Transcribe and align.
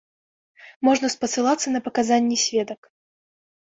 Можна 0.89 1.07
спасылацца 1.15 1.67
на 1.77 1.85
паказанні 1.91 2.43
сведак. 2.49 2.95